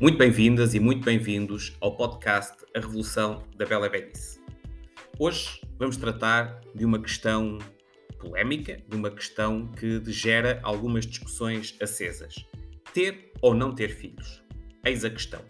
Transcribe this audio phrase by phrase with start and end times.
[0.00, 4.40] Muito bem-vindas e muito bem-vindos ao podcast A Revolução da Bela Velhice.
[5.18, 7.58] Hoje vamos tratar de uma questão
[8.18, 12.34] polémica, de uma questão que gera algumas discussões acesas.
[12.94, 14.42] Ter ou não ter filhos?
[14.86, 15.44] Eis a questão.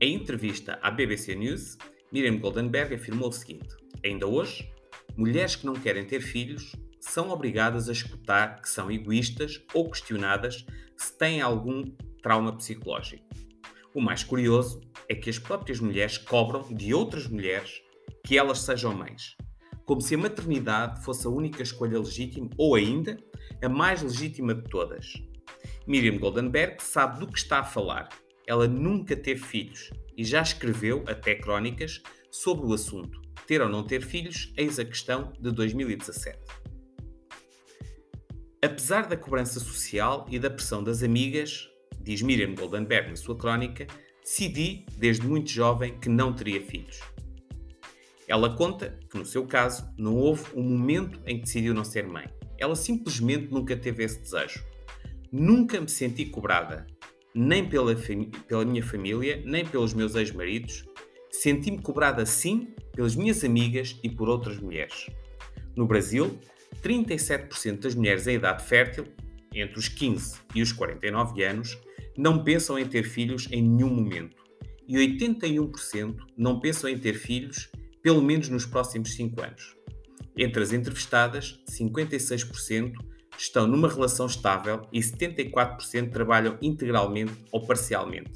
[0.00, 1.76] Em entrevista à BBC News,
[2.10, 3.68] Miriam Goldenberg afirmou o seguinte:
[4.02, 4.66] Ainda hoje,
[5.14, 10.64] mulheres que não querem ter filhos são obrigadas a escutar que são egoístas ou questionadas
[10.96, 11.84] se têm algum
[12.22, 13.28] trauma psicológico.
[13.94, 17.80] O mais curioso é que as próprias mulheres cobram de outras mulheres
[18.24, 19.36] que elas sejam mães,
[19.86, 23.16] como se a maternidade fosse a única escolha legítima ou ainda
[23.62, 25.14] a mais legítima de todas.
[25.86, 28.10] Miriam Goldenberg sabe do que está a falar.
[28.46, 33.20] Ela nunca teve filhos e já escreveu até crónicas sobre o assunto.
[33.46, 36.38] Ter ou não ter filhos, eis a questão de 2017.
[38.62, 41.70] Apesar da cobrança social e da pressão das amigas,
[42.08, 43.86] diz Miriam Goldenberg na sua crónica,
[44.22, 47.00] decidi desde muito jovem que não teria filhos.
[48.26, 52.06] Ela conta que, no seu caso, não houve um momento em que decidiu não ser
[52.06, 52.26] mãe.
[52.56, 54.64] Ela simplesmente nunca teve esse desejo.
[55.30, 56.86] Nunca me senti cobrada,
[57.34, 57.94] nem pela,
[58.46, 60.86] pela minha família, nem pelos meus ex-maridos.
[61.30, 65.10] Senti-me cobrada, sim, pelas minhas amigas e por outras mulheres.
[65.76, 66.38] No Brasil,
[66.82, 69.04] 37% das mulheres em idade fértil,
[69.54, 71.78] entre os 15 e os 49 anos,
[72.18, 74.36] não pensam em ter filhos em nenhum momento.
[74.88, 77.70] E 81% não pensam em ter filhos
[78.02, 79.76] pelo menos nos próximos 5 anos.
[80.36, 82.94] Entre as entrevistadas, 56%
[83.38, 88.32] estão numa relação estável e 74% trabalham integralmente ou parcialmente.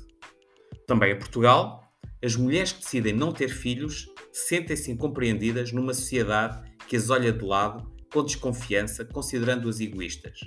[0.86, 1.82] Também em Portugal,
[2.24, 7.44] as mulheres que decidem não ter filhos sentem-se incompreendidas numa sociedade que as olha de
[7.44, 10.38] lado com desconfiança, considerando-as egoístas.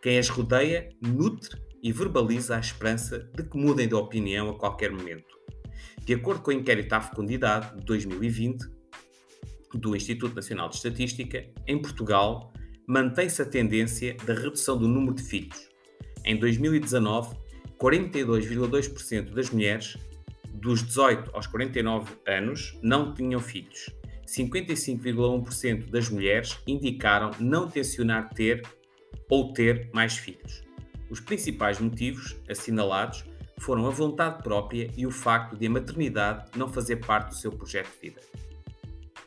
[0.00, 4.90] Quem as rodeia nutre e verbaliza a esperança de que mudem de opinião a qualquer
[4.90, 5.38] momento.
[6.04, 8.66] De acordo com o inquérito à fecundidade de 2020
[9.74, 12.52] do Instituto Nacional de Estatística, em Portugal
[12.86, 15.68] mantém-se a tendência da redução do número de filhos.
[16.24, 17.36] Em 2019,
[17.78, 19.96] 42,2% das mulheres
[20.54, 23.90] dos 18 aos 49 anos não tinham filhos
[24.30, 28.62] 55,1% das mulheres indicaram não tencionar ter
[29.28, 30.62] ou ter mais filhos.
[31.10, 33.24] Os principais motivos assinalados
[33.58, 37.52] foram a vontade própria e o facto de a maternidade não fazer parte do seu
[37.52, 38.20] projeto de vida.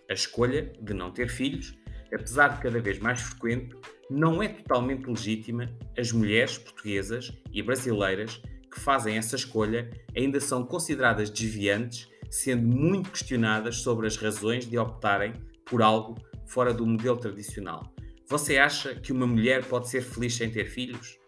[0.09, 1.77] A escolha de não ter filhos,
[2.13, 3.75] apesar de cada vez mais frequente,
[4.09, 5.69] não é totalmente legítima.
[5.97, 13.11] As mulheres portuguesas e brasileiras que fazem essa escolha ainda são consideradas desviantes sendo muito
[13.11, 15.33] questionadas sobre as razões de optarem
[15.63, 16.15] por algo
[16.47, 17.93] fora do modelo tradicional.
[18.27, 21.19] Você acha que uma mulher pode ser feliz sem ter filhos?